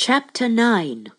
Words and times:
Chapter 0.00 0.48
9 0.48 1.10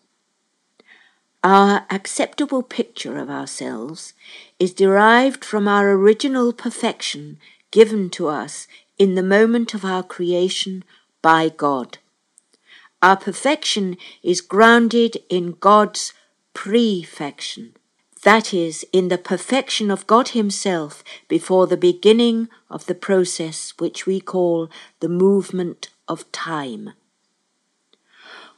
Our 1.44 1.84
acceptable 1.90 2.62
picture 2.62 3.18
of 3.18 3.28
ourselves 3.28 4.14
is 4.58 4.72
derived 4.72 5.44
from 5.44 5.68
our 5.68 5.90
original 5.90 6.54
perfection 6.54 7.38
given 7.70 8.08
to 8.08 8.28
us 8.28 8.66
in 8.98 9.16
the 9.16 9.22
moment 9.22 9.74
of 9.74 9.84
our 9.84 10.02
creation 10.02 10.82
by 11.20 11.50
God. 11.50 11.98
Our 13.02 13.18
perfection 13.18 13.98
is 14.22 14.40
grounded 14.40 15.18
in 15.28 15.58
God's 15.60 16.14
prefection, 16.54 17.74
that 18.22 18.54
is, 18.54 18.86
in 18.94 19.08
the 19.08 19.18
perfection 19.18 19.90
of 19.90 20.06
God 20.06 20.28
Himself 20.28 21.04
before 21.28 21.66
the 21.66 21.76
beginning 21.76 22.48
of 22.70 22.86
the 22.86 22.94
process 22.94 23.74
which 23.78 24.06
we 24.06 24.22
call 24.22 24.70
the 25.00 25.08
movement 25.10 25.90
of 26.08 26.32
time. 26.32 26.94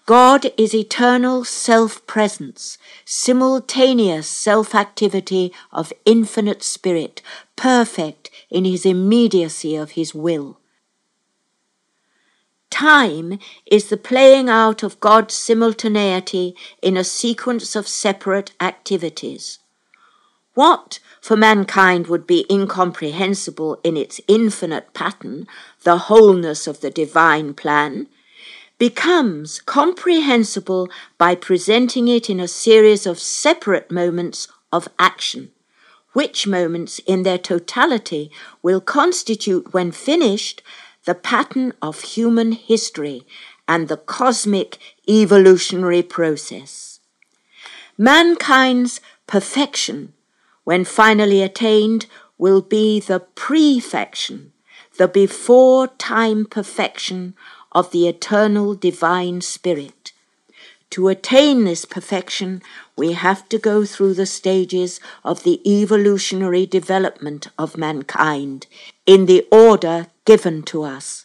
God 0.04 0.50
is 0.56 0.74
eternal 0.74 1.44
self-presence, 1.44 2.76
simultaneous 3.04 4.26
self-activity 4.26 5.52
of 5.70 5.92
infinite 6.04 6.64
spirit, 6.64 7.22
perfect 7.54 8.28
in 8.50 8.64
his 8.64 8.84
immediacy 8.84 9.76
of 9.76 9.92
his 9.92 10.12
will. 10.12 10.58
Time 12.68 13.38
is 13.66 13.90
the 13.90 13.96
playing 13.96 14.48
out 14.48 14.82
of 14.82 14.98
God's 14.98 15.34
simultaneity 15.34 16.56
in 16.80 16.96
a 16.96 17.04
sequence 17.04 17.76
of 17.76 17.86
separate 17.86 18.52
activities. 18.60 19.60
What 20.54 20.98
for 21.20 21.36
mankind 21.36 22.08
would 22.08 22.26
be 22.26 22.44
incomprehensible 22.50 23.78
in 23.84 23.96
its 23.96 24.20
infinite 24.26 24.92
pattern, 24.94 25.46
the 25.84 25.98
wholeness 25.98 26.66
of 26.66 26.80
the 26.80 26.90
divine 26.90 27.54
plan, 27.54 28.08
becomes 28.82 29.60
comprehensible 29.60 30.88
by 31.16 31.36
presenting 31.36 32.08
it 32.08 32.28
in 32.28 32.40
a 32.40 32.48
series 32.48 33.06
of 33.06 33.16
separate 33.16 33.92
moments 33.92 34.48
of 34.72 34.88
action, 34.98 35.52
which 36.14 36.48
moments 36.48 36.98
in 37.06 37.22
their 37.22 37.38
totality 37.38 38.28
will 38.60 38.80
constitute, 38.80 39.72
when 39.72 39.92
finished, 39.92 40.62
the 41.04 41.14
pattern 41.14 41.72
of 41.80 42.00
human 42.00 42.50
history 42.50 43.24
and 43.68 43.86
the 43.86 43.96
cosmic 43.96 44.78
evolutionary 45.08 46.02
process. 46.02 46.98
Mankind's 47.96 49.00
perfection, 49.28 50.12
when 50.64 50.84
finally 50.84 51.40
attained, 51.40 52.06
will 52.36 52.60
be 52.60 52.98
the 52.98 53.20
prefection, 53.20 54.52
the 54.98 55.06
before 55.06 55.86
time 55.86 56.44
perfection 56.44 57.36
of 57.72 57.90
the 57.90 58.08
eternal 58.08 58.74
divine 58.74 59.40
spirit. 59.40 60.12
To 60.90 61.08
attain 61.08 61.64
this 61.64 61.86
perfection, 61.86 62.60
we 62.96 63.12
have 63.12 63.48
to 63.48 63.58
go 63.58 63.86
through 63.86 64.14
the 64.14 64.26
stages 64.26 65.00
of 65.24 65.42
the 65.42 65.60
evolutionary 65.66 66.66
development 66.66 67.48
of 67.58 67.78
mankind 67.78 68.66
in 69.06 69.24
the 69.24 69.46
order 69.50 70.08
given 70.26 70.62
to 70.64 70.82
us. 70.82 71.24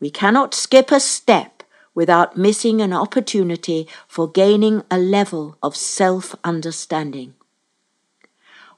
We 0.00 0.10
cannot 0.10 0.54
skip 0.54 0.90
a 0.90 1.00
step 1.00 1.62
without 1.94 2.36
missing 2.36 2.80
an 2.80 2.92
opportunity 2.92 3.86
for 4.08 4.30
gaining 4.30 4.82
a 4.90 4.98
level 4.98 5.58
of 5.62 5.76
self 5.76 6.34
understanding. 6.42 7.34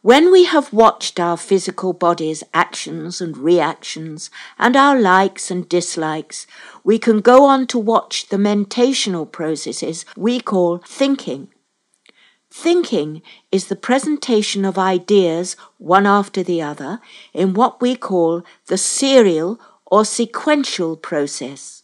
When 0.02 0.30
we 0.30 0.44
have 0.44 0.72
watched 0.72 1.18
our 1.18 1.36
physical 1.36 1.92
body's 1.92 2.44
actions 2.54 3.20
and 3.20 3.36
reactions 3.36 4.30
and 4.56 4.76
our 4.76 4.98
likes 4.98 5.50
and 5.50 5.68
dislikes, 5.68 6.46
we 6.84 7.00
can 7.00 7.20
go 7.20 7.44
on 7.44 7.66
to 7.68 7.78
watch 7.80 8.28
the 8.28 8.36
mentational 8.36 9.30
processes 9.30 10.04
we 10.16 10.38
call 10.38 10.78
thinking. 10.86 11.48
Thinking 12.48 13.22
is 13.50 13.66
the 13.66 13.76
presentation 13.76 14.64
of 14.64 14.78
ideas 14.78 15.56
one 15.78 16.06
after 16.06 16.44
the 16.44 16.62
other 16.62 17.00
in 17.34 17.52
what 17.54 17.80
we 17.80 17.96
call 17.96 18.44
the 18.66 18.78
serial 18.78 19.58
or 19.84 20.04
sequential 20.04 20.96
process. 20.96 21.82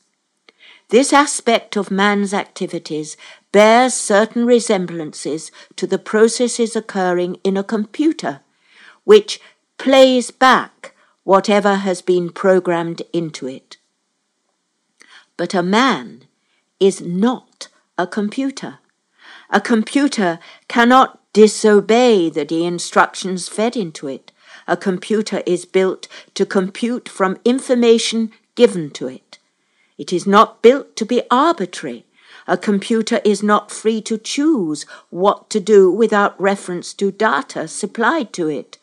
This 0.91 1.12
aspect 1.12 1.77
of 1.77 1.91
man's 1.91 2.34
activities 2.34 3.17
bears 3.53 3.95
certain 3.95 4.45
resemblances 4.45 5.50
to 5.77 5.87
the 5.87 5.99
processes 5.99 6.77
occurring 6.77 7.37
in 7.43 7.56
a 7.56 7.65
computer, 7.65 8.41
which 9.05 9.41
plays 9.78 10.31
back 10.31 10.94
whatever 11.25 11.77
has 11.77 12.03
been 12.03 12.31
programmed 12.31 13.03
into 13.12 13.49
it. 13.49 13.78
But 15.37 15.55
a 15.55 15.62
man 15.62 16.25
is 16.78 17.00
not 17.00 17.69
a 17.97 18.06
computer. 18.06 18.78
A 19.50 19.61
computer 19.61 20.39
cannot 20.69 21.21
disobey 21.33 22.31
the 22.31 22.65
instructions 22.65 23.49
fed 23.49 23.77
into 23.77 24.06
it. 24.06 24.33
A 24.69 24.77
computer 24.77 25.43
is 25.47 25.65
built 25.65 26.09
to 26.34 26.47
compute 26.47 27.09
from 27.09 27.39
information 27.44 28.33
given 28.55 28.91
to 28.91 29.09
it. 29.09 29.24
It 29.97 30.12
is 30.12 30.27
not 30.27 30.62
built 30.62 30.97
to 30.97 31.06
be 31.06 31.22
arbitrary. 31.31 32.06
A 32.47 32.56
computer 32.59 33.21
is 33.25 33.43
not 33.43 33.71
free 33.71 34.00
to 34.03 34.19
choose 34.19 34.84
what 35.10 35.49
to 35.50 35.60
do 35.60 35.91
without 35.91 36.38
reference 36.41 36.93
to 36.94 37.10
data 37.10 37.69
supplied 37.69 38.32
to 38.34 38.49
it. 38.49 38.78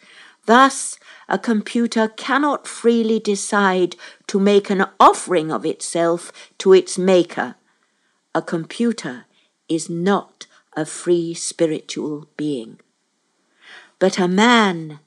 Thus, 0.46 0.98
a 1.30 1.38
computer 1.38 2.08
cannot 2.08 2.68
freely 2.68 3.20
decide 3.20 3.96
to 4.28 4.40
make 4.40 4.70
an 4.70 4.86
offering 5.00 5.52
of 5.52 5.66
itself 5.66 6.32
to 6.58 6.74
its 6.74 6.98
maker. 6.98 7.56
A 8.34 8.42
computer 8.42 9.26
is 9.70 9.90
not 9.90 10.48
a 10.76 10.86
free 10.86 11.34
spiritual 11.34 12.28
being. 12.38 12.80
But 14.00 14.18
a 14.18 14.28
man 14.28 15.00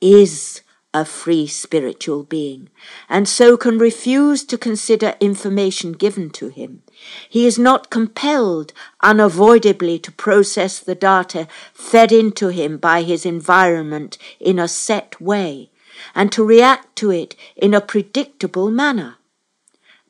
is 0.00 0.62
a 0.92 1.04
free 1.04 1.46
spiritual 1.46 2.24
being, 2.24 2.68
and 3.08 3.28
so 3.28 3.56
can 3.56 3.78
refuse 3.78 4.44
to 4.44 4.58
consider 4.58 5.14
information 5.20 5.92
given 5.92 6.28
to 6.30 6.48
him. 6.48 6.82
He 7.28 7.46
is 7.46 7.58
not 7.58 7.90
compelled 7.90 8.72
unavoidably 9.00 10.00
to 10.00 10.12
process 10.12 10.80
the 10.80 10.96
data 10.96 11.46
fed 11.72 12.10
into 12.10 12.48
him 12.48 12.76
by 12.76 13.02
his 13.02 13.24
environment 13.24 14.18
in 14.40 14.58
a 14.58 14.66
set 14.66 15.20
way, 15.20 15.70
and 16.14 16.32
to 16.32 16.44
react 16.44 16.96
to 16.96 17.10
it 17.10 17.36
in 17.56 17.72
a 17.72 17.80
predictable 17.80 18.70
manner. 18.70 19.16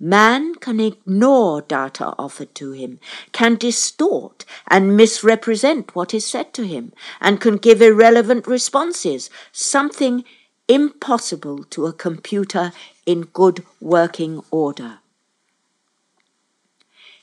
Man 0.02 0.54
can 0.54 0.80
ignore 0.80 1.60
data 1.60 2.14
offered 2.18 2.54
to 2.54 2.72
him, 2.72 3.00
can 3.32 3.56
distort 3.56 4.46
and 4.66 4.96
misrepresent 4.96 5.94
what 5.94 6.14
is 6.14 6.26
said 6.26 6.54
to 6.54 6.66
him, 6.66 6.94
and 7.20 7.38
can 7.38 7.58
give 7.58 7.82
irrelevant 7.82 8.46
responses, 8.46 9.28
something 9.52 10.24
impossible 10.70 11.64
to 11.64 11.86
a 11.86 11.92
computer 11.92 12.72
in 13.04 13.22
good 13.22 13.64
working 13.80 14.40
order. 14.52 14.98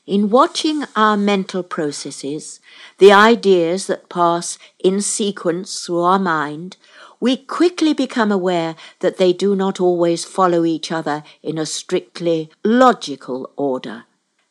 In 0.05 0.29
watching 0.29 0.83
our 0.97 1.15
mental 1.15 1.63
processes, 1.63 2.59
the 2.97 3.13
ideas 3.13 3.87
that 3.87 4.09
pass 4.09 4.57
in 4.83 5.01
sequence 5.01 5.85
through 5.85 6.01
our 6.01 6.19
mind, 6.19 6.75
we 7.21 7.37
quickly 7.37 7.93
become 7.93 8.31
aware 8.33 8.75
that 8.99 9.17
they 9.17 9.31
do 9.31 9.55
not 9.55 9.79
always 9.79 10.25
follow 10.25 10.65
each 10.65 10.91
other 10.91 11.23
in 11.41 11.57
a 11.57 11.65
strictly 11.65 12.49
logical 12.65 13.49
order. 13.55 14.03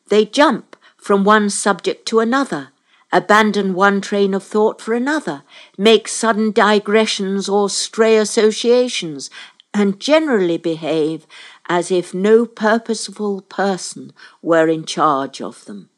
They 0.09 0.25
jump 0.25 0.75
from 0.97 1.23
one 1.23 1.51
subject 1.51 2.07
to 2.07 2.19
another, 2.19 2.69
abandon 3.11 3.73
one 3.73 4.01
train 4.01 4.33
of 4.33 4.43
thought 4.43 4.81
for 4.81 4.93
another, 4.93 5.43
make 5.77 6.07
sudden 6.07 6.51
digressions 6.51 7.47
or 7.47 7.69
stray 7.69 8.17
associations, 8.17 9.29
and 9.73 9.99
generally 9.99 10.57
behave 10.57 11.25
as 11.69 11.91
if 11.91 12.13
no 12.13 12.45
purposeful 12.45 13.41
person 13.41 14.11
were 14.41 14.67
in 14.67 14.85
charge 14.85 15.41
of 15.41 15.65
them. 15.65 15.89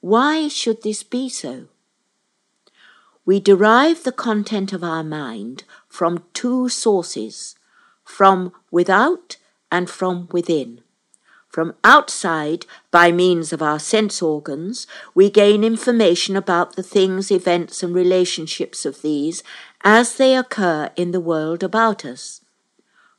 Why 0.00 0.48
should 0.48 0.82
this 0.82 1.02
be 1.02 1.28
so? 1.28 1.66
We 3.24 3.40
derive 3.40 4.04
the 4.04 4.12
content 4.12 4.72
of 4.72 4.84
our 4.84 5.02
mind 5.02 5.64
from 5.88 6.24
two 6.32 6.68
sources, 6.68 7.56
from 8.04 8.52
without 8.70 9.36
and 9.72 9.90
from 9.90 10.28
within. 10.30 10.82
From 11.56 11.74
outside, 11.84 12.66
by 12.90 13.10
means 13.10 13.50
of 13.50 13.62
our 13.62 13.78
sense 13.78 14.20
organs, 14.20 14.86
we 15.14 15.30
gain 15.30 15.64
information 15.64 16.36
about 16.36 16.76
the 16.76 16.82
things, 16.82 17.30
events, 17.30 17.82
and 17.82 17.94
relationships 17.94 18.84
of 18.84 19.00
these 19.00 19.42
as 19.82 20.16
they 20.16 20.36
occur 20.36 20.90
in 20.96 21.12
the 21.12 21.20
world 21.32 21.62
about 21.62 22.04
us. 22.04 22.42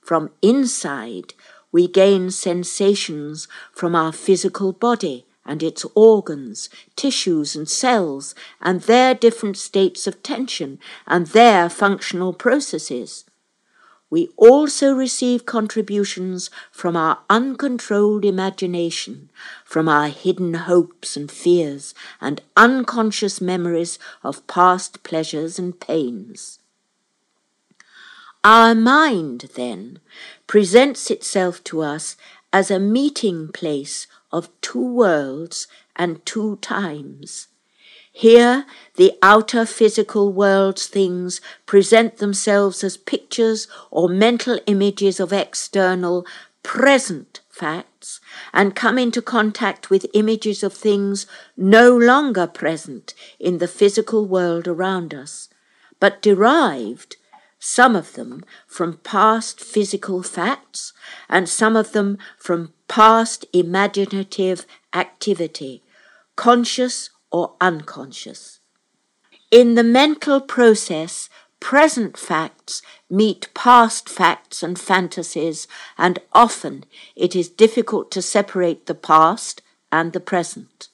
From 0.04 0.30
inside, 0.44 1.34
we 1.72 1.88
gain 1.88 2.30
sensations 2.30 3.48
from 3.72 3.96
our 3.96 4.12
physical 4.12 4.72
body 4.72 5.26
and 5.44 5.64
its 5.64 5.84
organs, 5.96 6.70
tissues, 6.96 7.56
and 7.56 7.68
cells, 7.68 8.36
and 8.62 8.82
their 8.82 9.16
different 9.16 9.58
states 9.58 10.06
of 10.06 10.22
tension 10.22 10.78
and 11.08 11.26
their 11.26 11.72
functional 11.72 12.34
processes. 12.34 13.26
We 14.10 14.30
also 14.38 14.94
receive 14.94 15.46
contributions 15.46 16.50
from 16.72 16.96
our 16.96 17.20
uncontrolled 17.30 18.24
imagination, 18.24 19.30
from 19.66 19.90
our 19.90 20.08
hidden 20.08 20.54
hopes 20.54 21.18
and 21.18 21.30
fears, 21.30 21.94
and 22.22 22.42
unconscious 22.56 23.42
memories 23.42 24.00
of 24.24 24.48
past 24.48 25.04
pleasures 25.04 25.60
and 25.60 25.80
pains. 25.80 26.60
Our 28.44 28.74
mind, 28.74 29.50
then, 29.56 30.00
presents 30.48 31.12
itself 31.12 31.62
to 31.66 31.82
us 31.82 32.16
as 32.54 32.72
a 32.72 32.80
meeting 32.80 33.50
place 33.50 34.08
of 34.32 34.50
two 34.62 34.94
worlds 34.94 35.68
and 35.98 36.26
two 36.26 36.56
times. 36.58 37.47
Here, 38.20 38.66
the 38.96 39.14
outer 39.22 39.64
physical 39.64 40.34
world's 40.34 40.88
things 40.88 41.40
present 41.68 42.18
themselves 42.18 42.84
as 42.84 42.98
pictures 42.98 43.68
or 43.92 44.10
mental 44.10 44.60
images 44.66 45.20
of 45.20 45.32
external, 45.32 46.26
present 46.64 47.42
facts 47.48 48.20
and 48.52 48.76
come 48.76 48.98
into 48.98 49.22
contact 49.22 49.92
with 49.92 50.08
images 50.16 50.64
of 50.64 50.74
things 50.74 51.28
no 51.56 51.96
longer 51.96 52.48
present 52.48 53.14
in 53.40 53.60
the 53.60 53.68
physical 53.68 54.26
world 54.26 54.68
around 54.68 55.14
us, 55.14 55.50
but 56.00 56.20
derived, 56.20 57.18
some 57.60 57.96
of 57.96 58.14
them 58.14 58.44
from 58.66 58.98
past 58.98 59.60
physical 59.60 60.24
facts 60.24 60.92
and 61.30 61.48
some 61.48 61.76
of 61.76 61.92
them 61.92 62.18
from 62.40 62.74
past 62.88 63.46
imaginative 63.54 64.66
activity, 64.92 65.84
conscious 66.36 67.12
or 67.32 67.56
unconscious. 67.60 68.60
In 69.52 69.76
the 69.76 69.84
mental 69.84 70.42
process, 70.42 71.30
present 71.60 72.18
facts 72.18 72.82
meet 73.10 73.54
past 73.54 74.10
facts 74.10 74.62
and 74.62 74.78
fantasies, 74.78 75.68
and 75.98 76.20
often 76.34 76.86
it 77.16 77.36
is 77.36 77.50
difficult 77.50 78.12
to 78.12 78.22
separate 78.22 78.86
the 78.86 78.96
past 78.96 79.62
and 79.92 80.14
the 80.14 80.20
present. 80.20 80.90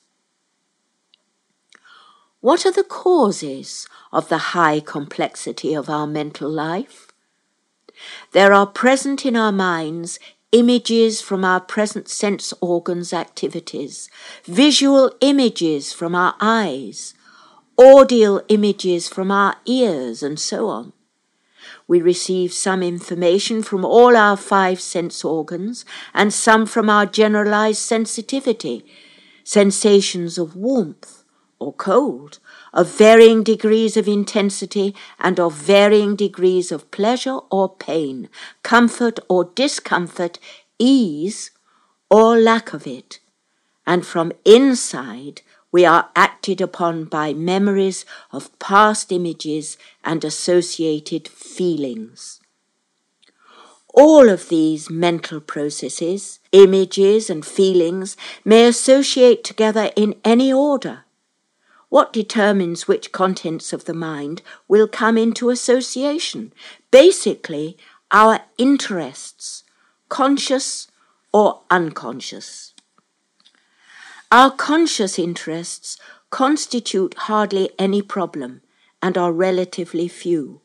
What 2.41 2.65
are 2.65 2.71
the 2.71 2.83
causes 2.83 3.88
of 4.12 4.29
the 4.29 4.53
high 4.53 4.79
complexity 4.79 5.74
of 5.74 5.89
our 5.89 6.06
mental 6.06 6.50
life? 6.50 7.07
There 8.31 8.53
are 8.53 8.68
present 8.68 9.25
in 9.25 9.36
our 9.36 9.51
minds 9.51 10.19
images 10.53 11.19
from 11.19 11.44
our 11.44 11.59
present 11.59 12.07
sense 12.07 12.53
organs' 12.61 13.11
activities, 13.11 14.09
visual 14.45 15.11
images 15.19 15.91
from 15.91 16.15
our 16.15 16.35
eyes, 16.39 17.13
audio 17.77 18.39
images 18.47 19.09
from 19.09 19.31
our 19.31 19.55
ears, 19.65 20.23
and 20.23 20.39
so 20.39 20.69
on. 20.69 20.94
We 21.88 22.01
receive 22.01 22.53
some 22.53 22.81
information 22.81 23.63
from 23.63 23.83
all 23.83 24.15
our 24.15 24.38
five 24.38 24.79
sense 24.79 25.25
organs 25.25 25.83
and 26.13 26.33
some 26.33 26.65
from 26.65 26.89
our 26.89 27.05
generalized 27.05 27.81
sensitivity, 27.81 28.85
sensations 29.44 30.38
of 30.38 30.55
warmth 30.55 31.23
or 31.63 31.74
cold, 31.74 32.39
of 32.74 32.98
varying 32.98 33.42
degrees 33.44 33.95
of 33.95 34.07
intensity 34.07 34.94
and 35.19 35.39
of 35.39 35.54
varying 35.54 36.15
degrees 36.15 36.71
of 36.71 36.92
pleasure 36.92 37.39
or 37.50 37.74
pain, 37.74 38.30
comfort 38.63 39.19
or 39.30 39.45
discomfort, 39.56 40.39
ease 40.77 41.51
or 42.10 42.38
lack 42.38 42.74
of 42.74 42.86
it. 42.86 43.19
And 43.88 44.06
from 44.06 44.33
inside, 44.44 45.42
we 45.71 45.86
are 45.86 46.10
acted 46.15 46.62
upon 46.62 47.06
by 47.06 47.33
memories 47.33 48.06
of 48.31 48.57
past 48.60 49.12
images 49.12 49.77
and 50.04 50.24
associated 50.24 51.27
feelings. 51.27 52.42
All 53.94 54.30
of 54.30 54.50
these 54.50 54.89
mental 54.89 55.39
processes, 55.39 56.39
images 56.51 57.30
and 57.30 57.45
feelings 57.45 58.18
may 58.44 58.65
associate 58.65 59.44
together 59.44 59.92
in 59.95 60.15
any 60.25 60.51
order 60.51 61.06
what 61.94 62.12
determines 62.12 62.88
which 62.88 63.12
contents 63.12 63.72
of 63.72 63.86
the 63.86 63.94
mind 63.94 64.42
will 64.68 64.88
come 64.88 65.16
into 65.16 65.51
association? 65.51 66.51
Basically, 66.90 67.78
our 68.10 68.40
interests, 68.57 69.63
conscious 70.10 70.88
or 71.31 71.62
unconscious. 71.69 72.74
Our 74.31 74.50
conscious 74.50 75.19
interests 75.19 76.00
constitute 76.31 77.13
hardly 77.30 77.69
any 77.78 78.01
problem 78.01 78.62
and 79.00 79.16
are 79.16 79.31
relatively 79.31 80.07
few. 80.07 80.62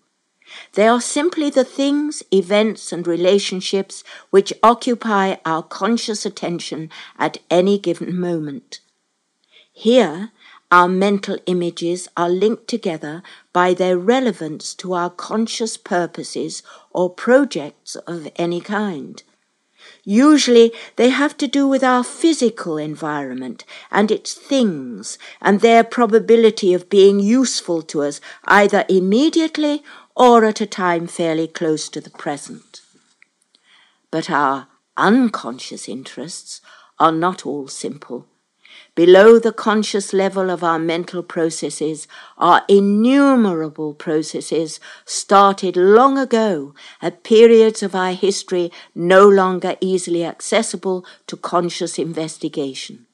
They 0.72 0.88
are 0.88 1.02
simply 1.02 1.50
the 1.50 1.62
things, 1.62 2.22
events, 2.32 2.90
and 2.90 3.06
relationships 3.06 4.02
which 4.30 4.54
occupy 4.62 5.36
our 5.44 5.62
conscious 5.62 6.24
attention 6.24 6.88
at 7.18 7.36
any 7.50 7.78
given 7.78 8.18
moment. 8.18 8.80
Here, 9.74 10.32
our 10.70 10.88
mental 10.88 11.38
images 11.46 12.08
are 12.16 12.28
linked 12.28 12.68
together 12.68 13.22
by 13.52 13.72
their 13.72 13.96
relevance 13.96 14.74
to 14.74 14.92
our 14.92 15.08
conscious 15.08 15.76
purposes 15.76 16.62
or 16.90 17.08
projects 17.08 17.96
of 18.06 18.28
any 18.36 18.60
kind. 18.60 19.22
Usually 20.04 20.72
they 20.96 21.08
have 21.08 21.36
to 21.38 21.46
do 21.46 21.66
with 21.66 21.82
our 21.82 22.04
physical 22.04 22.76
environment 22.76 23.64
and 23.90 24.10
its 24.10 24.34
things 24.34 25.18
and 25.40 25.60
their 25.60 25.84
probability 25.84 26.74
of 26.74 26.90
being 26.90 27.20
useful 27.20 27.82
to 27.82 28.02
us 28.02 28.20
either 28.44 28.84
immediately 28.88 29.82
or 30.14 30.44
at 30.44 30.60
a 30.60 30.66
time 30.66 31.06
fairly 31.06 31.46
close 31.46 31.88
to 31.88 32.00
the 32.00 32.10
present. 32.10 32.82
But 34.10 34.28
our 34.30 34.68
unconscious 34.96 35.88
interests 35.88 36.60
are 36.98 37.12
not 37.12 37.46
all 37.46 37.68
simple 37.68 38.26
Below 38.98 39.38
the 39.38 39.52
conscious 39.52 40.12
level 40.12 40.50
of 40.50 40.64
our 40.64 40.80
mental 40.80 41.22
processes 41.22 42.08
are 42.36 42.64
innumerable 42.66 43.94
processes 43.94 44.80
started 45.04 45.76
long 45.76 46.18
ago 46.18 46.74
at 47.00 47.22
periods 47.22 47.80
of 47.80 47.94
our 47.94 48.10
history 48.10 48.72
no 48.96 49.28
longer 49.28 49.76
easily 49.80 50.24
accessible 50.24 51.06
to 51.28 51.36
conscious 51.36 51.96
investigation. 51.96 53.06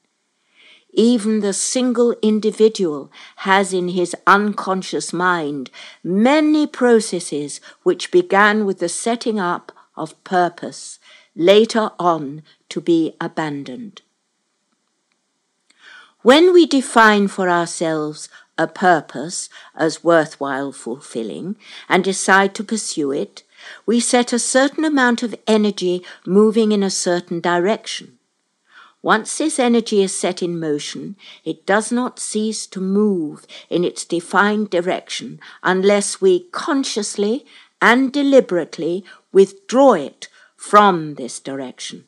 Even 0.91 1.41
the 1.41 1.53
single 1.53 2.15
individual 2.23 3.11
has 3.49 3.71
in 3.71 3.89
his 3.89 4.15
unconscious 4.25 5.13
mind 5.13 5.69
many 6.03 6.65
processes 6.65 7.61
which 7.83 8.09
began 8.09 8.65
with 8.65 8.79
the 8.79 8.89
setting 8.89 9.39
up 9.39 9.71
of 9.95 10.15
purpose, 10.23 10.97
later 11.35 11.91
on 11.99 12.41
to 12.69 12.81
be 12.81 13.13
abandoned. 13.21 14.01
When 16.25 16.53
we 16.53 16.65
define 16.65 17.27
for 17.27 17.51
ourselves 17.51 18.29
a 18.57 18.65
purpose 18.65 19.47
as 19.75 20.03
worthwhile 20.03 20.71
fulfilling 20.71 21.55
and 21.87 22.03
decide 22.03 22.55
to 22.55 22.63
pursue 22.63 23.11
it, 23.11 23.43
we 23.85 23.99
set 23.99 24.33
a 24.33 24.39
certain 24.39 24.83
amount 24.85 25.21
of 25.21 25.35
energy 25.45 26.03
moving 26.25 26.71
in 26.71 26.81
a 26.81 26.89
certain 26.89 27.41
direction. 27.41 28.17
Once 29.03 29.37
this 29.37 29.59
energy 29.59 30.01
is 30.01 30.19
set 30.19 30.41
in 30.41 30.59
motion, 30.59 31.15
it 31.43 31.67
does 31.67 31.91
not 31.91 32.17
cease 32.17 32.65
to 32.65 32.81
move 32.81 33.45
in 33.69 33.83
its 33.83 34.03
defined 34.03 34.71
direction 34.71 35.39
unless 35.61 36.21
we 36.21 36.45
consciously 36.49 37.45
and 37.83 38.11
deliberately 38.11 39.05
withdraw 39.31 39.93
it 39.93 40.27
from 40.57 41.13
this 41.13 41.39
direction 41.39 42.07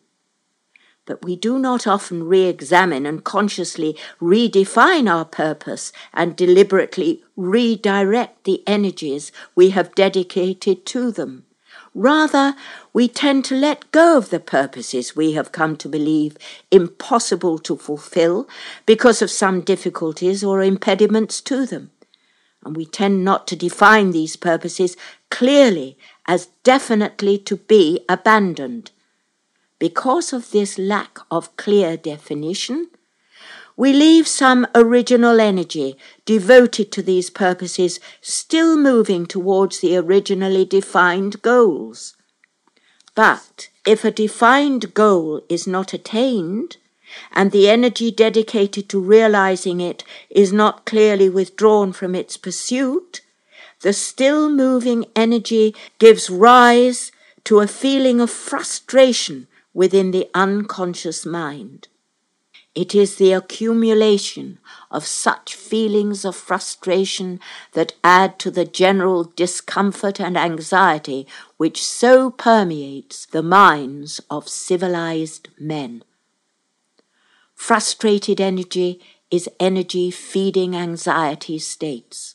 but 1.07 1.23
we 1.23 1.35
do 1.35 1.57
not 1.57 1.87
often 1.87 2.27
re 2.27 2.43
examine 2.43 3.07
and 3.07 3.23
consciously 3.23 3.97
redefine 4.21 5.09
our 5.11 5.25
purpose 5.25 5.91
and 6.13 6.35
deliberately 6.35 7.23
redirect 7.35 8.43
the 8.43 8.61
energies 8.67 9.31
we 9.55 9.71
have 9.71 9.95
dedicated 9.95 10.85
to 10.85 11.11
them. 11.11 11.45
Rather, 11.95 12.53
we 12.93 13.07
tend 13.07 13.43
to 13.45 13.55
let 13.55 13.91
go 13.91 14.17
of 14.17 14.29
the 14.29 14.39
purposes 14.39 15.15
we 15.15 15.31
have 15.31 15.51
come 15.51 15.75
to 15.77 15.89
believe 15.89 16.37
impossible 16.69 17.57
to 17.57 17.75
fulfill 17.75 18.47
because 18.85 19.21
of 19.23 19.31
some 19.31 19.61
difficulties 19.61 20.43
or 20.43 20.61
impediments 20.61 21.41
to 21.41 21.65
them. 21.65 21.89
And 22.63 22.75
we 22.75 22.85
tend 22.85 23.23
not 23.23 23.47
to 23.47 23.55
define 23.55 24.11
these 24.11 24.35
purposes 24.35 24.97
clearly 25.31 25.97
as 26.27 26.49
definitely 26.63 27.37
to 27.39 27.55
be 27.55 28.03
abandoned. 28.09 28.91
Because 29.79 30.33
of 30.33 30.51
this 30.51 30.79
lack 30.79 31.19
of 31.29 31.55
clear 31.55 31.97
definition, 31.97 32.89
we 33.75 33.93
leave 33.93 34.27
some 34.27 34.65
original 34.73 35.39
energy 35.39 35.95
devoted 36.25 36.91
to 36.93 37.03
these 37.03 37.29
purposes 37.29 37.99
still 38.19 38.75
moving 38.75 39.27
towards 39.27 39.79
the 39.79 39.95
originally 39.95 40.65
defined 40.65 41.43
goals. 41.43 42.15
But 43.13 43.69
if 43.85 44.03
a 44.03 44.09
defined 44.09 44.95
goal 44.95 45.43
is 45.47 45.67
not 45.67 45.93
attained, 45.93 46.77
and 47.31 47.51
the 47.51 47.69
energy 47.69 48.09
dedicated 48.09 48.89
to 48.89 48.99
realizing 48.99 49.79
it 49.79 50.03
is 50.31 50.51
not 50.51 50.85
clearly 50.85 51.29
withdrawn 51.29 51.93
from 51.93 52.15
its 52.15 52.35
pursuit, 52.35 53.21
the 53.81 53.93
still 53.93 54.49
moving 54.49 55.05
energy 55.15 55.75
gives 55.99 56.31
rise 56.31 57.11
to 57.43 57.59
a 57.59 57.67
feeling 57.67 58.19
of 58.19 58.31
frustration 58.31 59.47
within 59.77 60.09
the 60.09 60.27
unconscious 60.33 61.23
mind. 61.23 61.87
It 62.73 62.95
is 62.95 63.17
the 63.17 63.31
accumulation 63.31 64.57
of 64.89 65.05
such 65.05 65.53
feelings 65.53 66.25
of 66.25 66.35
frustration 66.35 67.39
that 67.73 67.93
add 68.03 68.39
to 68.39 68.49
the 68.49 68.65
general 68.65 69.25
discomfort 69.35 70.19
and 70.19 70.35
anxiety 70.35 71.27
which 71.57 71.83
so 71.83 72.31
permeates 72.31 73.27
the 73.27 73.43
minds 73.43 74.19
of 74.31 74.49
civilized 74.49 75.49
men. 75.59 76.03
Frustrated 77.53 78.41
energy 78.41 78.99
is 79.29 79.47
energy 79.59 80.09
feeding 80.09 80.75
anxiety 80.75 81.59
states. 81.59 82.33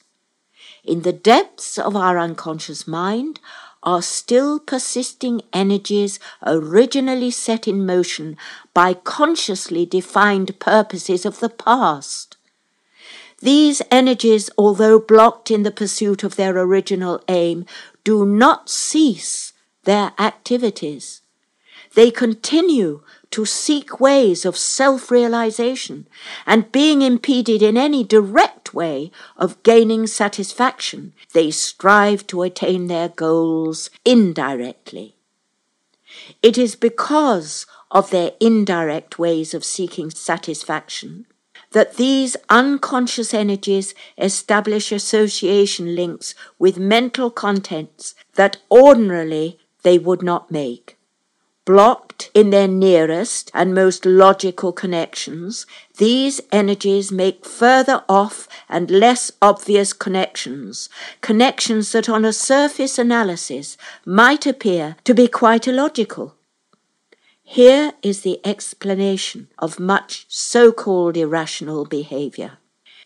In 0.84 1.02
the 1.02 1.12
depths 1.12 1.76
of 1.76 1.96
our 1.96 2.20
unconscious 2.20 2.86
mind 2.86 3.40
are 3.82 4.02
still 4.02 4.58
persisting 4.58 5.42
energies 5.52 6.18
originally 6.46 7.30
set 7.30 7.66
in 7.66 7.84
motion 7.84 8.36
by 8.74 8.94
consciously 8.94 9.84
defined 9.86 10.58
purposes 10.60 11.24
of 11.24 11.40
the 11.40 11.48
past. 11.48 12.36
These 13.40 13.82
energies, 13.90 14.50
although 14.56 15.00
blocked 15.00 15.50
in 15.50 15.64
the 15.64 15.72
pursuit 15.72 16.22
of 16.22 16.36
their 16.36 16.56
original 16.56 17.20
aim, 17.28 17.66
do 18.04 18.24
not 18.24 18.70
cease 18.70 19.52
their 19.82 20.12
activities. 20.18 21.21
They 21.94 22.10
continue 22.10 23.02
to 23.32 23.44
seek 23.44 24.00
ways 24.00 24.44
of 24.44 24.56
self-realization 24.56 26.06
and 26.46 26.72
being 26.72 27.02
impeded 27.02 27.62
in 27.62 27.76
any 27.76 28.04
direct 28.04 28.72
way 28.74 29.10
of 29.36 29.62
gaining 29.62 30.06
satisfaction, 30.06 31.12
they 31.32 31.50
strive 31.50 32.26
to 32.28 32.42
attain 32.42 32.86
their 32.86 33.08
goals 33.08 33.90
indirectly. 34.04 35.16
It 36.42 36.58
is 36.58 36.76
because 36.76 37.66
of 37.90 38.10
their 38.10 38.32
indirect 38.40 39.18
ways 39.18 39.54
of 39.54 39.64
seeking 39.64 40.10
satisfaction 40.10 41.26
that 41.72 41.96
these 41.96 42.36
unconscious 42.50 43.32
energies 43.32 43.94
establish 44.18 44.92
association 44.92 45.94
links 45.94 46.34
with 46.58 46.78
mental 46.78 47.30
contents 47.30 48.14
that 48.34 48.58
ordinarily 48.70 49.58
they 49.82 49.98
would 49.98 50.22
not 50.22 50.50
make. 50.50 50.98
Blocked 51.64 52.28
in 52.34 52.50
their 52.50 52.66
nearest 52.66 53.48
and 53.54 53.72
most 53.72 54.04
logical 54.04 54.72
connections, 54.72 55.64
these 55.96 56.40
energies 56.50 57.12
make 57.12 57.46
further 57.46 58.02
off 58.08 58.48
and 58.68 58.90
less 58.90 59.30
obvious 59.40 59.92
connections, 59.92 60.88
connections 61.20 61.92
that 61.92 62.08
on 62.08 62.24
a 62.24 62.32
surface 62.32 62.98
analysis 62.98 63.76
might 64.04 64.44
appear 64.44 64.96
to 65.04 65.14
be 65.14 65.28
quite 65.28 65.68
illogical. 65.68 66.34
Here 67.44 67.92
is 68.02 68.22
the 68.22 68.40
explanation 68.44 69.46
of 69.56 69.78
much 69.78 70.26
so-called 70.28 71.16
irrational 71.16 71.84
behavior. 71.84 72.58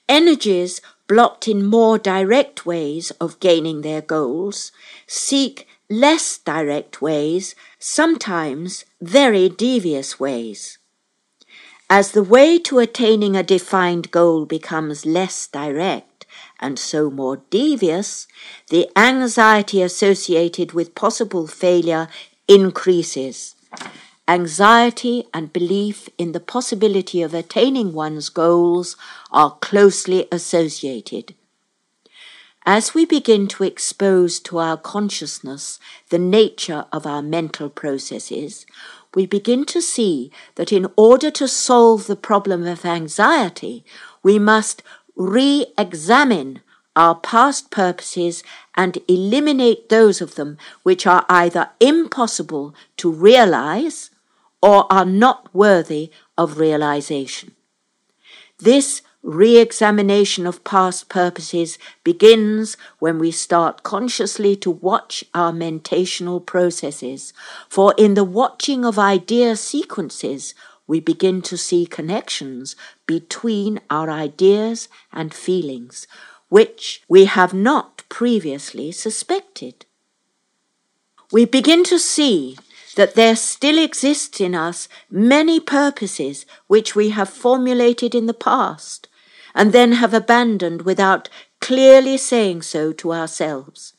Energies 0.09 0.81
blocked 1.09 1.47
in 1.47 1.67
more 1.67 1.99
direct 1.99 2.65
ways 2.65 3.11
of 3.21 3.39
gaining 3.41 3.83
their 3.83 4.01
goals 4.01 4.73
seek 5.07 5.67
less 5.89 6.39
direct 6.39 7.01
ways, 7.01 7.55
sometimes 7.79 8.85
very 9.01 9.49
devious 9.49 10.19
ways. 10.19 10.79
As 11.89 12.13
the 12.13 12.23
way 12.23 12.59
to 12.61 12.81
attaining 12.81 13.37
a 13.37 13.45
defined 13.45 14.11
goal 14.11 14.45
becomes 14.45 15.07
less 15.07 15.47
direct 15.47 16.27
and 16.59 16.79
so 16.79 17.11
more 17.11 17.43
devious, 17.51 18.27
the 18.71 18.89
anxiety 18.97 19.83
associated 19.83 20.73
with 20.73 20.95
possible 20.95 21.47
failure 21.47 22.09
increases. 22.49 23.55
Anxiety 24.27 25.25
and 25.33 25.53
belief 25.53 26.09
in 26.19 26.33
the 26.33 26.41
possibility 26.41 27.23
of 27.23 27.33
attaining 27.33 27.93
one's 27.93 28.29
goals 28.29 28.97
are 29.31 29.57
closely 29.61 30.27
associated. 30.33 31.35
As 32.69 32.95
we 32.95 33.05
begin 33.05 33.47
to 33.49 33.63
expose 33.63 34.41
to 34.41 34.59
our 34.59 34.77
consciousness 34.77 35.79
the 36.11 36.19
nature 36.19 36.87
of 36.93 37.07
our 37.07 37.23
mental 37.23 37.71
processes, 37.71 38.67
we 39.15 39.25
begin 39.25 39.65
to 39.67 39.81
see 39.81 40.33
that 40.57 40.73
in 40.73 40.89
order 40.97 41.31
to 41.31 41.47
solve 41.47 42.09
the 42.09 42.17
problem 42.17 42.67
of 42.67 42.85
anxiety, 42.85 43.85
we 44.25 44.41
must 44.41 44.83
re-examine 45.15 46.61
our 46.97 47.15
past 47.15 47.71
purposes 47.71 48.43
and 48.75 48.99
eliminate 49.07 49.89
those 49.89 50.21
of 50.21 50.35
them 50.35 50.59
which 50.83 51.07
are 51.07 51.25
either 51.29 51.71
impossible 51.79 52.75
to 52.97 53.13
realize 53.13 54.11
or 54.61 54.93
are 54.93 55.05
not 55.05 55.55
worthy 55.55 56.11
of 56.37 56.59
realization. 56.59 57.55
This 58.59 59.03
re-examination 59.27 60.47
of 60.47 60.63
past 60.63 61.09
purposes 61.09 61.79
begins 62.05 62.77
when 63.01 63.19
we 63.19 63.33
start 63.33 63.83
consciously 63.83 64.55
to 64.55 64.71
watch 64.71 65.25
our 65.35 65.53
mentational 65.53 66.45
processes, 66.45 67.33
for 67.69 67.93
in 67.99 68.15
the 68.15 68.25
watching 68.25 68.85
of 68.85 69.01
idea 69.01 69.57
sequences, 69.57 70.55
we 70.87 71.01
begin 71.01 71.43
to 71.43 71.57
see 71.57 71.85
connections 71.85 72.77
between 73.05 73.81
our 73.91 74.09
ideas 74.09 74.89
and 75.13 75.35
feelings, 75.35 76.07
which 76.49 77.03
we 77.09 77.25
have 77.25 77.53
not 77.53 78.05
previously 78.09 78.93
suspected. 78.93 79.85
We 81.33 81.45
begin 81.45 81.83
to 81.85 81.99
see 81.99 82.57
that 82.95 83.17
there 83.17 83.35
still 83.35 83.79
exists 83.79 84.41
in 84.41 84.55
us 84.55 84.89
many 85.11 85.59
purposes 85.59 86.47
which 86.69 86.95
we 86.95 87.11
have 87.11 87.29
formulated 87.29 88.15
in 88.15 88.27
the 88.27 88.33
past, 88.33 89.09
and 89.57 89.73
then 89.73 89.93
have 89.93 90.15
abandoned 90.15 90.83
without 90.83 91.29
clearly 91.61 92.19
saying 92.19 92.61
so 92.63 92.93
to 92.93 93.13
ourselves. 93.13 93.95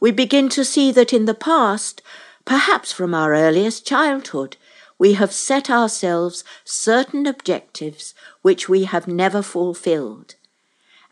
We 0.00 0.10
begin 0.10 0.48
to 0.48 0.64
see 0.64 0.90
that 0.92 1.12
in 1.12 1.26
the 1.26 1.34
past, 1.34 2.02
perhaps 2.46 2.92
from 2.92 3.14
our 3.14 3.34
earliest 3.34 3.86
childhood, 3.86 4.56
we 4.98 5.12
have 5.12 5.32
set 5.32 5.68
ourselves 5.68 6.42
certain 6.64 7.26
objectives 7.26 8.14
which 8.40 8.68
we 8.68 8.84
have 8.84 9.06
never 9.06 9.42
fulfilled. 9.42 10.34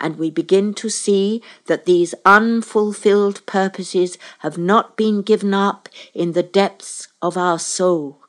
And 0.00 0.16
we 0.16 0.30
begin 0.30 0.72
to 0.74 0.88
see 0.88 1.42
that 1.66 1.84
these 1.84 2.14
unfulfilled 2.24 3.44
purposes 3.44 4.16
have 4.40 4.56
not 4.56 4.96
been 4.96 5.20
given 5.22 5.52
up 5.52 5.88
in 6.14 6.32
the 6.32 6.42
depths 6.42 7.08
of 7.20 7.36
our 7.36 7.58
soul. 7.58 8.23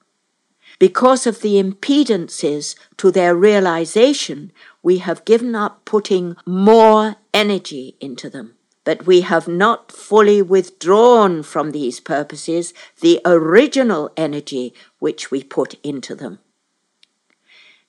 Because 0.79 1.25
of 1.25 1.41
the 1.41 1.61
impedances 1.61 2.75
to 2.97 3.11
their 3.11 3.35
realization, 3.35 4.51
we 4.83 4.97
have 4.97 5.25
given 5.25 5.55
up 5.55 5.85
putting 5.85 6.35
more 6.45 7.15
energy 7.33 7.95
into 7.99 8.29
them. 8.29 8.55
But 8.83 9.07
we 9.07 9.21
have 9.21 9.47
not 9.47 9.91
fully 9.91 10.41
withdrawn 10.41 11.41
from 11.43 11.71
these 11.71 11.99
purposes 11.99 12.73
the 13.01 13.19
original 13.25 14.11
energy 14.15 14.73
which 14.99 15.31
we 15.31 15.43
put 15.43 15.75
into 15.83 16.13
them. 16.13 16.39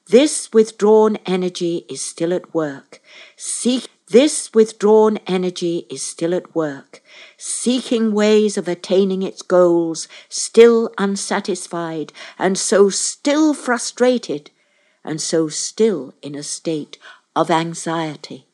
This 0.09 0.53
withdrawn 0.53 1.17
energy 1.27 1.85
is 1.91 2.01
still 2.01 2.33
at 2.33 2.55
work. 2.55 3.03
Seek 3.37 3.89
this 4.09 4.55
withdrawn 4.55 5.19
energy 5.27 5.87
is 5.91 6.03
still 6.03 6.33
at 6.33 6.55
work, 6.55 7.03
seeking 7.37 8.13
ways 8.13 8.57
of 8.57 8.69
attaining 8.69 9.23
its 9.23 9.43
goals, 9.43 10.07
still 10.29 10.91
unsatisfied, 10.97 12.13
and 12.39 12.57
so 12.57 12.89
still 12.89 13.53
frustrated 13.53 14.51
and 15.05 15.21
so 15.21 15.49
still 15.49 16.15
in 16.23 16.35
a 16.35 16.43
state 16.43 16.99
of 17.35 17.51
anxiety. 17.51 18.47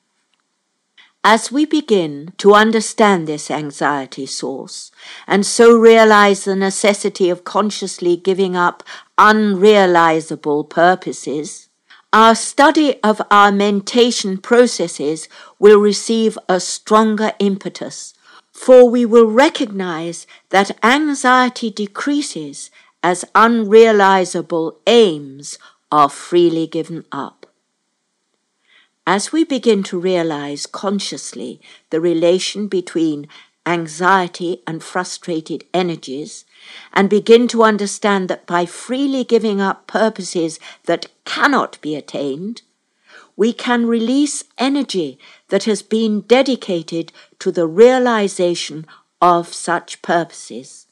As 1.25 1.53
we 1.53 1.65
begin 1.65 2.33
to 2.39 2.55
understand 2.55 3.29
this 3.29 3.51
anxiety 3.51 4.27
source, 4.27 4.91
and 5.27 5.47
so 5.47 5.77
realize 5.77 6.45
the 6.45 6.57
necessity 6.57 7.31
of 7.31 7.45
consciously 7.45 8.17
giving 8.17 8.57
up 8.57 8.83
unrealizable 9.17 10.69
purposes, 10.69 11.69
our 12.13 12.35
study 12.35 13.03
of 13.03 13.23
our 13.31 13.51
mentation 13.51 14.37
processes 14.37 15.29
will 15.59 15.79
receive 15.79 16.39
a 16.47 16.61
stronger 16.61 17.33
impetus, 17.39 18.13
for 18.53 18.89
we 18.89 19.07
will 19.07 19.31
recognize 19.31 20.27
that 20.51 20.77
anxiety 20.85 21.71
decreases 21.71 22.71
as 23.03 23.25
unrealizable 23.35 24.77
aims 24.87 25.59
are 25.91 26.11
freely 26.11 26.67
given 26.67 27.05
up. 27.11 27.47
As 29.07 29.33
we 29.33 29.43
begin 29.43 29.83
to 29.85 29.99
realize 29.99 30.67
consciously 30.67 31.61
the 31.91 32.01
relation 32.01 32.69
between 32.69 33.27
anxiety 33.67 34.63
and 34.67 34.83
frustrated 34.83 35.65
energies, 35.73 36.45
and 36.93 37.09
begin 37.09 37.47
to 37.49 37.63
understand 37.63 38.29
that 38.29 38.47
by 38.47 38.67
freely 38.67 39.25
giving 39.25 39.61
up 39.61 39.87
purposes 39.87 40.59
that 40.85 41.07
cannot 41.25 41.81
be 41.81 41.95
attained, 41.95 42.63
we 43.37 43.53
can 43.53 43.87
release 43.87 44.45
energy 44.59 45.19
that 45.49 45.65
has 45.65 45.83
been 45.83 46.21
dedicated 46.23 47.13
to 47.39 47.51
the 47.51 47.67
realization 47.67 48.87
of 49.21 49.49
such 49.49 50.03
purposes. 50.03 50.87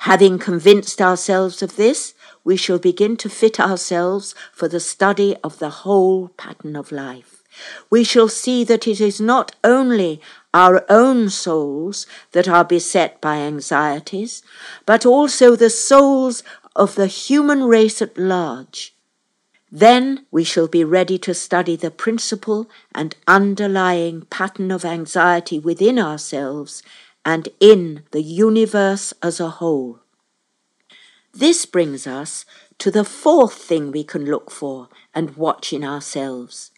Having 0.00 0.38
convinced 0.38 1.02
ourselves 1.02 1.62
of 1.62 1.76
this, 1.76 2.14
we 2.44 2.56
shall 2.56 2.78
begin 2.78 3.16
to 3.18 3.28
fit 3.28 3.60
ourselves 3.60 4.34
for 4.52 4.68
the 4.68 4.80
study 4.80 5.36
of 5.44 5.58
the 5.58 5.70
whole 5.70 6.28
pattern 6.28 6.76
of 6.76 6.90
life. 6.90 7.39
We 7.88 8.04
shall 8.04 8.28
see 8.28 8.64
that 8.64 8.86
it 8.86 9.00
is 9.00 9.20
not 9.20 9.54
only 9.64 10.20
our 10.52 10.84
own 10.88 11.30
souls 11.30 12.06
that 12.32 12.48
are 12.48 12.64
beset 12.64 13.20
by 13.20 13.36
anxieties, 13.36 14.42
but 14.86 15.04
also 15.06 15.56
the 15.56 15.70
souls 15.70 16.42
of 16.76 16.94
the 16.94 17.06
human 17.06 17.64
race 17.64 18.00
at 18.00 18.16
large. 18.16 18.94
Then 19.72 20.26
we 20.30 20.42
shall 20.42 20.66
be 20.66 20.82
ready 20.82 21.18
to 21.18 21.34
study 21.34 21.76
the 21.76 21.90
principle 21.90 22.68
and 22.92 23.14
underlying 23.28 24.22
pattern 24.22 24.70
of 24.70 24.84
anxiety 24.84 25.58
within 25.58 25.98
ourselves 25.98 26.82
and 27.24 27.48
in 27.60 28.02
the 28.10 28.22
universe 28.22 29.12
as 29.22 29.38
a 29.38 29.50
whole. 29.50 30.00
This 31.32 31.66
brings 31.66 32.06
us 32.06 32.44
to 32.78 32.90
the 32.90 33.04
fourth 33.04 33.54
thing 33.54 33.92
we 33.92 34.02
can 34.02 34.24
look 34.24 34.50
for 34.50 34.88
and 35.14 35.36
watch 35.36 35.72
in 35.72 35.84
ourselves 35.84 36.72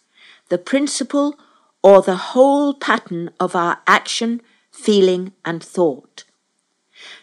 the 0.53 0.59
principle 0.59 1.33
or 1.81 2.03
the 2.03 2.29
whole 2.31 2.75
pattern 2.75 3.27
of 3.39 3.55
our 3.55 3.79
action, 3.87 4.39
feeling, 4.69 5.33
and 5.43 5.63
thought. 5.63 6.25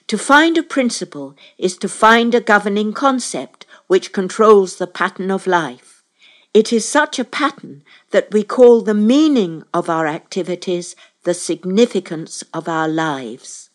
To 0.08 0.18
find 0.18 0.58
a 0.58 0.64
principle 0.64 1.36
is 1.56 1.76
to 1.76 1.88
find 1.88 2.34
a 2.34 2.40
governing 2.40 2.92
concept 2.92 3.66
which 3.86 4.12
controls 4.12 4.78
the 4.78 4.88
pattern 4.88 5.30
of 5.30 5.46
life. 5.46 6.02
It 6.52 6.72
is 6.72 6.84
such 6.88 7.20
a 7.20 7.24
pattern 7.24 7.84
that 8.10 8.32
we 8.32 8.42
call 8.42 8.80
the 8.80 8.94
meaning 9.14 9.62
of 9.72 9.88
our 9.88 10.08
activities 10.08 10.96
the 11.22 11.32
significance 11.32 12.42
of 12.52 12.68
our 12.68 12.88
lives. 12.88 13.70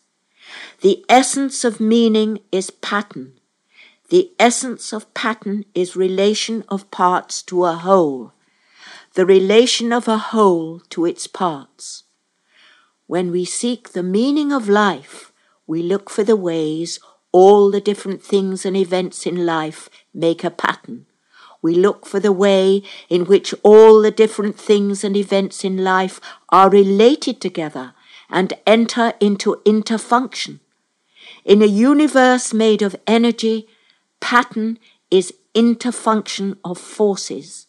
The 0.82 1.02
essence 1.08 1.64
of 1.64 1.80
meaning 1.80 2.40
is 2.52 2.70
pattern. 2.70 3.40
The 4.10 4.32
essence 4.38 4.92
of 4.92 5.14
pattern 5.14 5.64
is 5.74 5.96
relation 5.96 6.62
of 6.68 6.90
parts 6.90 7.42
to 7.44 7.64
a 7.64 7.72
whole, 7.72 8.34
the 9.16 9.24
relation 9.24 9.94
of 9.94 10.06
a 10.06 10.18
whole 10.18 10.80
to 10.90 11.06
its 11.06 11.26
parts. 11.26 12.04
When 13.06 13.30
we 13.30 13.46
seek 13.46 13.92
the 13.92 14.02
meaning 14.02 14.52
of 14.52 14.68
life, 14.68 15.32
we 15.66 15.82
look 15.82 16.10
for 16.10 16.22
the 16.22 16.36
ways 16.36 17.00
all 17.32 17.70
the 17.70 17.80
different 17.80 18.22
things 18.22 18.66
and 18.66 18.76
events 18.76 19.24
in 19.24 19.46
life 19.46 19.88
make 20.12 20.44
a 20.44 20.50
pattern. 20.50 21.06
We 21.62 21.74
look 21.74 22.04
for 22.04 22.20
the 22.20 22.30
way 22.30 22.82
in 23.08 23.24
which 23.24 23.54
all 23.62 24.02
the 24.02 24.10
different 24.10 24.60
things 24.60 25.02
and 25.02 25.16
events 25.16 25.64
in 25.64 25.82
life 25.82 26.20
are 26.50 26.68
related 26.68 27.40
together 27.40 27.94
and 28.28 28.52
enter 28.66 29.14
into 29.18 29.62
interfunction. 29.64 30.60
In 31.42 31.62
a 31.62 31.66
universe 31.66 32.52
made 32.52 32.82
of 32.82 32.96
energy, 33.06 33.66
pattern 34.20 34.78
is 35.10 35.32
interfunction 35.54 36.58
of 36.62 36.76
forces. 36.76 37.65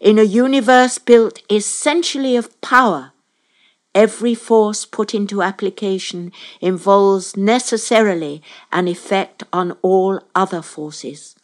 In 0.00 0.18
a 0.18 0.22
universe 0.22 0.98
built 0.98 1.42
essentially 1.50 2.36
of 2.36 2.60
power, 2.60 3.12
every 3.94 4.34
force 4.34 4.84
put 4.84 5.14
into 5.14 5.42
application 5.42 6.32
involves 6.60 7.36
necessarily 7.36 8.42
an 8.72 8.88
effect 8.88 9.42
on 9.52 9.72
all 9.82 10.20
other 10.34 10.62
forces. 10.62 11.36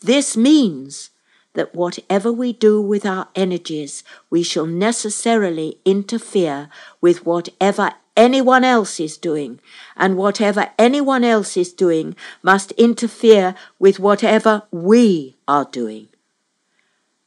This 0.00 0.36
means 0.36 1.10
that 1.54 1.74
whatever 1.74 2.32
we 2.32 2.52
do 2.52 2.80
with 2.80 3.04
our 3.04 3.28
energies, 3.34 4.04
we 4.30 4.42
shall 4.42 4.66
necessarily 4.66 5.78
interfere 5.84 6.68
with 7.00 7.26
whatever 7.26 7.92
anyone 8.16 8.64
else 8.64 9.00
is 9.00 9.16
doing, 9.16 9.58
and 9.96 10.16
whatever 10.16 10.70
anyone 10.78 11.24
else 11.24 11.56
is 11.56 11.72
doing 11.72 12.14
must 12.42 12.70
interfere 12.72 13.54
with 13.78 13.98
whatever 13.98 14.62
we 14.70 15.36
are 15.48 15.64
doing. 15.64 16.08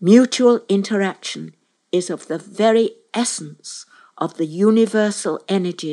Mutual 0.05 0.59
interaction 0.67 1.55
is 1.93 2.09
of 2.09 2.27
the 2.27 2.37
very 2.37 2.89
essence 3.13 3.85
of 4.17 4.35
the 4.35 4.45
universal 4.45 5.39
energy 5.47 5.91